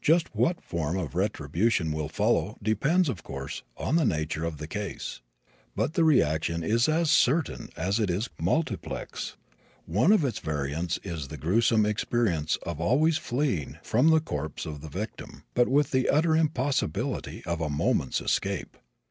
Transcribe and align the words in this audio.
Just 0.00 0.34
what 0.34 0.62
form 0.64 0.96
of 0.96 1.14
retribution 1.14 1.92
will 1.92 2.08
follow 2.08 2.56
depends, 2.62 3.10
of 3.10 3.22
course, 3.22 3.62
on 3.76 3.96
the 3.96 4.06
nature 4.06 4.42
of 4.42 4.56
the 4.56 4.66
case. 4.66 5.20
But 5.74 5.92
the 5.92 6.02
reaction 6.02 6.62
is 6.64 6.88
as 6.88 7.10
certain 7.10 7.68
as 7.76 8.00
it 8.00 8.08
is 8.08 8.30
multiplex. 8.40 9.36
One 9.84 10.12
of 10.12 10.24
its 10.24 10.38
variants 10.38 10.98
is 11.02 11.28
the 11.28 11.36
gruesome 11.36 11.84
experience 11.84 12.56
of 12.62 12.80
always 12.80 13.18
fleeing 13.18 13.76
from 13.82 14.08
the 14.08 14.20
corpse 14.20 14.64
of 14.64 14.80
the 14.80 14.88
victim, 14.88 15.42
but 15.52 15.68
with 15.68 15.90
the 15.90 16.08
utter 16.08 16.34
impossibility 16.34 17.44
of 17.44 17.60
a 17.60 17.68
moment's 17.68 18.22
escape. 18.22 18.78